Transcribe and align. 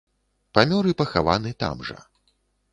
Памёр 0.57 0.83
і 0.93 0.95
пахаваны 1.03 1.55
там 1.63 1.87
жа. 1.91 1.99